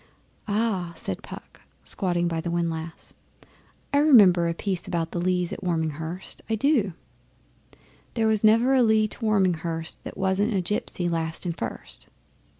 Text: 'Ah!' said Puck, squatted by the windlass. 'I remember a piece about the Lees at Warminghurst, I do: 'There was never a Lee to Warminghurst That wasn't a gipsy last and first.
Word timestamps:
'Ah!' 0.47 0.93
said 0.95 1.21
Puck, 1.21 1.61
squatted 1.83 2.27
by 2.27 2.41
the 2.41 2.49
windlass. 2.49 3.13
'I 3.93 3.99
remember 3.99 4.47
a 4.47 4.53
piece 4.55 4.87
about 4.87 5.11
the 5.11 5.21
Lees 5.21 5.53
at 5.53 5.63
Warminghurst, 5.63 6.41
I 6.49 6.55
do: 6.55 6.93
'There 8.15 8.25
was 8.25 8.43
never 8.43 8.73
a 8.73 8.81
Lee 8.81 9.07
to 9.07 9.19
Warminghurst 9.19 9.99
That 10.03 10.17
wasn't 10.17 10.55
a 10.55 10.61
gipsy 10.61 11.07
last 11.07 11.45
and 11.45 11.55
first. 11.55 12.07